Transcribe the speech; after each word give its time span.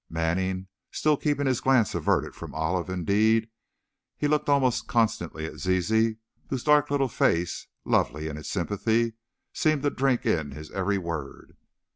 Manning 0.09 0.65
still 0.91 1.15
kept 1.15 1.39
his 1.45 1.61
glance 1.61 1.93
averted 1.93 2.33
from 2.35 2.55
Olive, 2.55 2.89
indeed, 2.89 3.51
he 4.17 4.27
looked 4.27 4.49
almost 4.49 4.87
constantly 4.87 5.45
at 5.45 5.57
Zizi, 5.59 6.17
whose 6.49 6.63
dark 6.63 6.89
little 6.89 7.07
face, 7.07 7.67
lovely 7.85 8.27
in 8.27 8.35
its 8.35 8.49
sympathy, 8.49 9.13
seemed 9.53 9.83
to 9.83 9.91
drink 9.91 10.25
in 10.25 10.53
his 10.53 10.71
every 10.71 10.97
word. 10.97 11.55